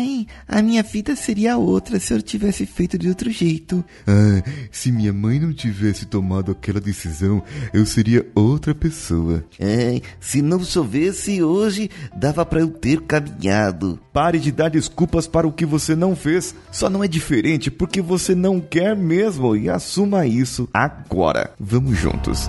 Ai, 0.00 0.26
a 0.48 0.62
minha 0.62 0.82
vida 0.82 1.14
seria 1.14 1.58
outra 1.58 2.00
se 2.00 2.14
eu 2.14 2.22
tivesse 2.22 2.64
feito 2.64 2.96
de 2.96 3.06
outro 3.06 3.30
jeito. 3.30 3.84
Ah, 4.06 4.42
se 4.72 4.90
minha 4.90 5.12
mãe 5.12 5.38
não 5.38 5.52
tivesse 5.52 6.06
tomado 6.06 6.52
aquela 6.52 6.80
decisão, 6.80 7.42
eu 7.74 7.84
seria 7.84 8.26
outra 8.34 8.74
pessoa. 8.74 9.44
Ai, 9.60 10.00
se 10.18 10.40
não 10.40 10.64
chovesse 10.64 11.42
hoje, 11.42 11.90
dava 12.16 12.46
para 12.46 12.60
eu 12.60 12.68
ter 12.68 13.02
caminhado. 13.02 14.00
Pare 14.10 14.38
de 14.38 14.50
dar 14.50 14.70
desculpas 14.70 15.26
para 15.26 15.46
o 15.46 15.52
que 15.52 15.66
você 15.66 15.94
não 15.94 16.16
fez. 16.16 16.54
Só 16.72 16.88
não 16.88 17.04
é 17.04 17.08
diferente 17.08 17.70
porque 17.70 18.00
você 18.00 18.34
não 18.34 18.58
quer 18.58 18.96
mesmo 18.96 19.54
e 19.54 19.68
assuma 19.68 20.26
isso 20.26 20.66
agora. 20.72 21.52
Vamos 21.60 21.98
juntos. 21.98 22.48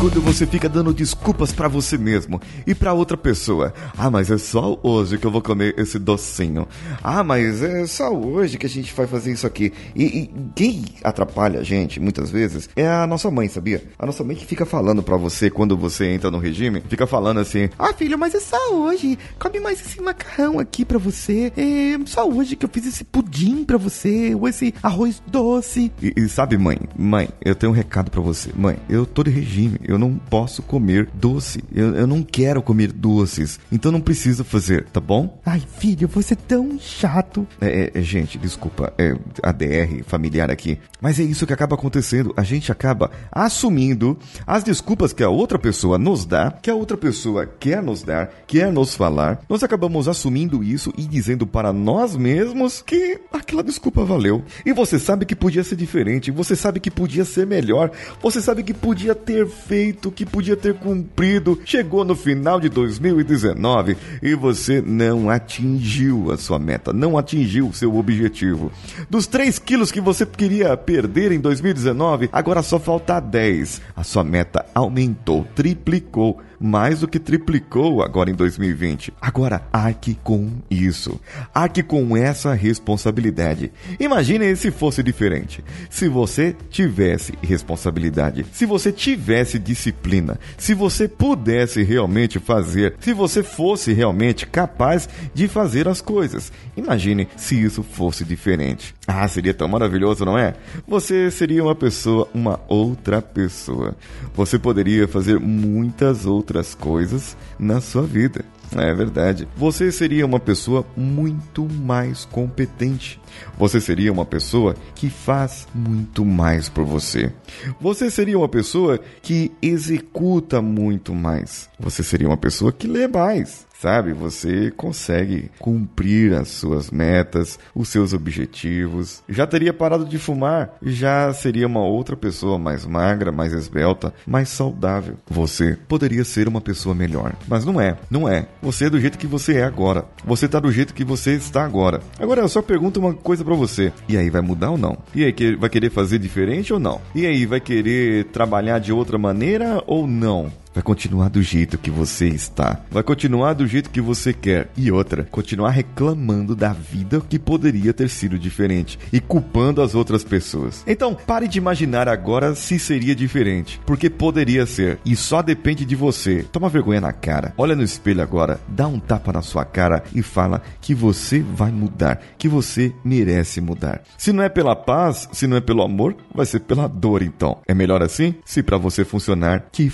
Quando 0.00 0.22
você 0.22 0.46
fica 0.46 0.66
dando 0.66 0.94
desculpas 0.94 1.52
para 1.52 1.68
você 1.68 1.98
mesmo 1.98 2.40
e 2.66 2.74
para 2.74 2.94
outra 2.94 3.18
pessoa. 3.18 3.74
Ah, 3.98 4.10
mas 4.10 4.30
é 4.30 4.38
só 4.38 4.80
hoje 4.82 5.18
que 5.18 5.26
eu 5.26 5.30
vou 5.30 5.42
comer 5.42 5.74
esse 5.78 5.98
docinho. 5.98 6.66
Ah, 7.04 7.22
mas 7.22 7.62
é 7.62 7.86
só 7.86 8.10
hoje 8.10 8.56
que 8.56 8.64
a 8.64 8.68
gente 8.68 8.94
vai 8.94 9.06
fazer 9.06 9.30
isso 9.30 9.46
aqui. 9.46 9.74
E, 9.94 10.04
e 10.04 10.30
quem 10.56 10.86
atrapalha 11.04 11.60
a 11.60 11.62
gente 11.62 12.00
muitas 12.00 12.30
vezes 12.30 12.66
é 12.74 12.88
a 12.88 13.06
nossa 13.06 13.30
mãe, 13.30 13.46
sabia? 13.48 13.84
A 13.98 14.06
nossa 14.06 14.24
mãe 14.24 14.34
que 14.34 14.46
fica 14.46 14.64
falando 14.64 15.02
para 15.02 15.18
você 15.18 15.50
quando 15.50 15.76
você 15.76 16.06
entra 16.06 16.30
no 16.30 16.38
regime, 16.38 16.82
fica 16.88 17.06
falando 17.06 17.38
assim: 17.38 17.68
"Ah, 17.78 17.92
filho, 17.92 18.18
mas 18.18 18.34
é 18.34 18.40
só 18.40 18.72
hoje. 18.72 19.18
Come 19.38 19.60
mais 19.60 19.82
esse 19.82 20.00
macarrão 20.00 20.58
aqui 20.58 20.82
para 20.82 20.96
você. 20.96 21.52
É 21.54 21.98
só 22.06 22.26
hoje 22.26 22.56
que 22.56 22.64
eu 22.64 22.70
fiz 22.72 22.86
esse 22.86 23.04
pudim 23.04 23.64
para 23.64 23.76
você, 23.76 24.34
ou 24.34 24.48
esse 24.48 24.72
arroz 24.82 25.22
doce". 25.26 25.92
E, 26.00 26.14
e 26.16 26.26
sabe, 26.26 26.56
mãe, 26.56 26.78
mãe, 26.96 27.28
eu 27.44 27.54
tenho 27.54 27.70
um 27.70 27.76
recado 27.76 28.10
para 28.10 28.22
você. 28.22 28.48
Mãe, 28.56 28.78
eu 28.88 29.04
tô 29.04 29.22
de 29.22 29.30
regime 29.30 29.89
eu 29.90 29.98
não 29.98 30.14
posso 30.14 30.62
comer 30.62 31.08
doce. 31.12 31.64
Eu, 31.74 31.96
eu 31.96 32.06
não 32.06 32.22
quero 32.22 32.62
comer 32.62 32.92
doces. 32.92 33.58
Então 33.72 33.90
não 33.90 34.00
precisa 34.00 34.44
fazer, 34.44 34.84
tá 34.84 35.00
bom? 35.00 35.40
Ai, 35.44 35.60
filho, 35.78 36.06
você 36.06 36.34
é 36.34 36.36
tão 36.36 36.78
chato. 36.78 37.44
É, 37.60 37.90
é, 37.92 38.00
gente, 38.00 38.38
desculpa, 38.38 38.92
é 38.96 39.16
ADR 39.42 40.04
familiar 40.06 40.48
aqui. 40.48 40.78
Mas 41.00 41.18
é 41.18 41.24
isso 41.24 41.44
que 41.44 41.52
acaba 41.52 41.74
acontecendo. 41.74 42.32
A 42.36 42.44
gente 42.44 42.70
acaba 42.70 43.10
assumindo 43.32 44.16
as 44.46 44.62
desculpas 44.62 45.12
que 45.12 45.24
a 45.24 45.28
outra 45.28 45.58
pessoa 45.58 45.98
nos 45.98 46.24
dá, 46.24 46.52
que 46.52 46.70
a 46.70 46.74
outra 46.74 46.96
pessoa 46.96 47.44
quer 47.44 47.82
nos 47.82 48.04
dar, 48.04 48.30
quer 48.46 48.72
nos 48.72 48.94
falar. 48.94 49.40
Nós 49.48 49.64
acabamos 49.64 50.06
assumindo 50.06 50.62
isso 50.62 50.92
e 50.96 51.02
dizendo 51.02 51.48
para 51.48 51.72
nós 51.72 52.14
mesmos 52.14 52.80
que 52.80 53.20
aquela 53.32 53.64
desculpa 53.64 54.04
valeu. 54.04 54.44
E 54.64 54.72
você 54.72 55.00
sabe 55.00 55.26
que 55.26 55.34
podia 55.34 55.64
ser 55.64 55.74
diferente, 55.74 56.30
você 56.30 56.54
sabe 56.54 56.78
que 56.78 56.92
podia 56.92 57.24
ser 57.24 57.44
melhor, 57.44 57.90
você 58.22 58.40
sabe 58.40 58.62
que 58.62 58.72
podia 58.72 59.16
ter 59.16 59.48
feito 59.48 59.79
que 60.14 60.26
podia 60.26 60.56
ter 60.56 60.74
cumprido, 60.74 61.58
chegou 61.64 62.04
no 62.04 62.14
final 62.14 62.60
de 62.60 62.68
2019 62.68 63.96
e 64.22 64.34
você 64.34 64.80
não 64.80 65.30
atingiu 65.30 66.30
a 66.30 66.36
sua 66.36 66.58
meta, 66.58 66.92
não 66.92 67.16
atingiu 67.16 67.68
o 67.68 67.72
seu 67.72 67.96
objetivo. 67.96 68.70
Dos 69.08 69.26
3 69.26 69.58
quilos 69.58 69.90
que 69.90 70.00
você 70.00 70.26
queria 70.26 70.76
perder 70.76 71.32
em 71.32 71.40
2019, 71.40 72.28
agora 72.32 72.62
só 72.62 72.78
falta 72.78 73.18
10. 73.20 73.80
A 73.96 74.04
sua 74.04 74.22
meta 74.22 74.64
aumentou, 74.74 75.46
triplicou 75.54 76.40
mais 76.60 77.00
do 77.00 77.08
que 77.08 77.18
triplicou 77.18 78.02
agora 78.02 78.30
em 78.30 78.34
2020. 78.34 79.14
Agora, 79.18 79.62
arque 79.72 80.14
com 80.22 80.50
isso. 80.70 81.18
Arque 81.54 81.82
com 81.82 82.14
essa 82.14 82.52
responsabilidade. 82.52 83.72
Imagine 83.98 84.54
se 84.54 84.70
fosse 84.70 85.02
diferente. 85.02 85.64
Se 85.88 86.06
você 86.06 86.54
tivesse 86.68 87.32
responsabilidade, 87.42 88.44
se 88.52 88.66
você 88.66 88.92
tivesse 88.92 89.58
disciplina, 89.70 90.38
se 90.58 90.74
você 90.74 91.06
pudesse 91.06 91.82
realmente 91.84 92.40
fazer, 92.40 92.96
se 92.98 93.12
você 93.12 93.40
fosse 93.42 93.92
realmente 93.92 94.44
capaz 94.44 95.08
de 95.32 95.46
fazer 95.46 95.86
as 95.86 96.00
coisas. 96.00 96.52
Imagine 96.76 97.28
se 97.36 97.62
isso 97.62 97.84
fosse 97.84 98.24
diferente. 98.24 98.94
Ah, 99.06 99.26
seria 99.28 99.54
tão 99.54 99.68
maravilhoso, 99.68 100.24
não 100.24 100.36
é? 100.36 100.54
Você 100.88 101.30
seria 101.30 101.62
uma 101.62 101.74
pessoa, 101.74 102.28
uma 102.34 102.60
outra 102.68 103.22
pessoa. 103.22 103.96
Você 104.34 104.58
poderia 104.58 105.06
fazer 105.06 105.38
muitas 105.38 106.26
outras 106.26 106.74
coisas 106.74 107.36
na 107.58 107.80
sua 107.80 108.02
vida. 108.02 108.44
É 108.76 108.94
verdade. 108.94 109.48
Você 109.56 109.90
seria 109.90 110.24
uma 110.24 110.38
pessoa 110.38 110.86
muito 110.96 111.68
mais 111.68 112.24
competente. 112.24 113.20
Você 113.58 113.80
seria 113.80 114.12
uma 114.12 114.24
pessoa 114.24 114.76
que 114.94 115.10
faz 115.10 115.66
muito 115.74 116.24
mais 116.24 116.68
por 116.68 116.84
você. 116.84 117.32
Você 117.80 118.10
seria 118.10 118.38
uma 118.38 118.48
pessoa 118.48 119.00
que 119.22 119.50
executa 119.60 120.62
muito 120.62 121.14
mais. 121.14 121.68
Você 121.78 122.02
seria 122.02 122.28
uma 122.28 122.36
pessoa 122.36 122.72
que 122.72 122.86
lê 122.86 123.08
mais 123.08 123.69
sabe? 123.80 124.12
Você 124.12 124.70
consegue 124.70 125.50
cumprir 125.58 126.34
as 126.34 126.48
suas 126.48 126.90
metas, 126.90 127.58
os 127.74 127.88
seus 127.88 128.12
objetivos. 128.12 129.22
Já 129.28 129.46
teria 129.46 129.72
parado 129.72 130.04
de 130.04 130.18
fumar, 130.18 130.76
já 130.82 131.32
seria 131.32 131.66
uma 131.66 131.84
outra 131.84 132.16
pessoa 132.16 132.58
mais 132.58 132.84
magra, 132.84 133.32
mais 133.32 133.52
esbelta, 133.52 134.12
mais 134.26 134.48
saudável. 134.48 135.16
Você 135.28 135.78
poderia 135.88 136.24
ser 136.24 136.46
uma 136.46 136.60
pessoa 136.60 136.94
melhor, 136.94 137.34
mas 137.48 137.64
não 137.64 137.80
é, 137.80 137.96
não 138.10 138.28
é. 138.28 138.46
Você 138.60 138.86
é 138.86 138.90
do 138.90 139.00
jeito 139.00 139.18
que 139.18 139.26
você 139.26 139.54
é 139.54 139.64
agora. 139.64 140.04
Você 140.24 140.46
tá 140.46 140.60
do 140.60 140.70
jeito 140.70 140.92
que 140.94 141.04
você 141.04 141.32
está 141.32 141.64
agora. 141.64 142.00
Agora 142.18 142.42
eu 142.42 142.48
só 142.48 142.60
pergunto 142.60 143.00
uma 143.00 143.14
coisa 143.14 143.44
para 143.44 143.54
você. 143.54 143.92
E 144.08 144.16
aí 144.16 144.28
vai 144.28 144.42
mudar 144.42 144.70
ou 144.70 144.78
não? 144.78 144.98
E 145.14 145.24
aí 145.24 145.56
vai 145.56 145.70
querer 145.70 145.90
fazer 145.90 146.18
diferente 146.18 146.72
ou 146.72 146.78
não? 146.78 147.00
E 147.14 147.24
aí 147.24 147.46
vai 147.46 147.60
querer 147.60 148.26
trabalhar 148.26 148.78
de 148.78 148.92
outra 148.92 149.16
maneira 149.16 149.82
ou 149.86 150.06
não? 150.06 150.52
Vai 150.72 150.82
continuar 150.82 151.28
do 151.28 151.42
jeito 151.42 151.78
que 151.78 151.90
você 151.90 152.28
está. 152.28 152.80
Vai 152.90 153.02
continuar 153.02 153.54
do 153.54 153.66
jeito 153.66 153.90
que 153.90 154.00
você 154.00 154.32
quer. 154.32 154.70
E 154.76 154.90
outra, 154.90 155.24
continuar 155.24 155.70
reclamando 155.70 156.54
da 156.54 156.72
vida 156.72 157.20
que 157.28 157.38
poderia 157.38 157.92
ter 157.92 158.08
sido 158.08 158.38
diferente 158.38 158.98
e 159.12 159.20
culpando 159.20 159.82
as 159.82 159.94
outras 159.94 160.24
pessoas. 160.24 160.84
Então, 160.86 161.14
pare 161.14 161.48
de 161.48 161.58
imaginar 161.58 162.08
agora 162.08 162.54
se 162.54 162.78
seria 162.78 163.14
diferente, 163.14 163.80
porque 163.84 164.08
poderia 164.08 164.66
ser 164.66 164.98
e 165.04 165.16
só 165.16 165.42
depende 165.42 165.84
de 165.84 165.96
você. 165.96 166.44
Toma 166.50 166.68
vergonha 166.68 167.00
na 167.00 167.12
cara. 167.12 167.52
Olha 167.56 167.74
no 167.74 167.82
espelho 167.82 168.22
agora, 168.22 168.60
dá 168.68 168.86
um 168.86 168.98
tapa 168.98 169.32
na 169.32 169.42
sua 169.42 169.64
cara 169.64 170.02
e 170.14 170.22
fala 170.22 170.62
que 170.80 170.94
você 170.94 171.40
vai 171.40 171.70
mudar, 171.70 172.20
que 172.38 172.48
você 172.48 172.92
merece 173.04 173.60
mudar. 173.60 174.02
Se 174.16 174.32
não 174.32 174.42
é 174.42 174.48
pela 174.48 174.76
paz, 174.76 175.28
se 175.32 175.46
não 175.46 175.56
é 175.56 175.60
pelo 175.60 175.82
amor, 175.82 176.16
vai 176.34 176.46
ser 176.46 176.60
pela 176.60 176.88
dor 176.88 177.22
então. 177.22 177.58
É 177.66 177.74
melhor 177.74 178.02
assim? 178.02 178.34
Se 178.44 178.62
para 178.62 178.78
você 178.78 179.04
funcionar, 179.04 179.66
que 179.72 179.88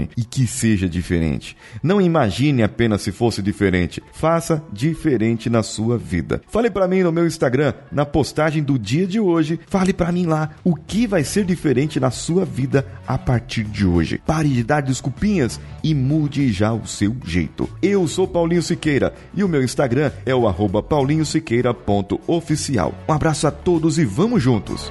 funcione 0.00 0.08
e 0.16 0.24
que 0.24 0.46
seja 0.46 0.88
diferente. 0.88 1.54
Não 1.82 2.00
imagine 2.00 2.62
apenas 2.62 3.02
se 3.02 3.12
fosse 3.12 3.42
diferente. 3.42 4.02
Faça 4.12 4.64
diferente 4.72 5.50
na 5.50 5.62
sua 5.62 5.98
vida. 5.98 6.40
Fale 6.48 6.70
para 6.70 6.88
mim 6.88 7.02
no 7.02 7.12
meu 7.12 7.26
Instagram, 7.26 7.74
na 7.92 8.06
postagem 8.06 8.62
do 8.62 8.78
dia 8.78 9.06
de 9.06 9.20
hoje. 9.20 9.60
Fale 9.66 9.92
para 9.92 10.10
mim 10.12 10.24
lá 10.26 10.52
o 10.64 10.74
que 10.74 11.06
vai 11.06 11.22
ser 11.24 11.44
diferente 11.44 12.00
na 12.00 12.10
sua 12.10 12.46
vida 12.46 12.86
a 13.06 13.18
partir 13.18 13.64
de 13.64 13.84
hoje. 13.86 14.22
Pare 14.26 14.48
de 14.48 14.62
dar 14.62 14.80
desculpinhas 14.80 15.60
e 15.82 15.94
mude 15.94 16.50
já 16.52 16.72
o 16.72 16.86
seu 16.86 17.16
jeito. 17.24 17.68
Eu 17.82 18.06
sou 18.06 18.28
Paulinho 18.28 18.62
Siqueira 18.62 19.12
e 19.34 19.44
o 19.44 19.48
meu 19.48 19.62
Instagram 19.62 20.10
é 20.24 20.34
o 20.34 20.48
arroba 20.48 20.82
paulinhosiqueira.oficial. 20.82 22.94
Um 23.08 23.12
abraço 23.12 23.46
a 23.46 23.50
todos 23.50 23.98
e 23.98 24.04
vamos 24.04 24.42
juntos! 24.42 24.90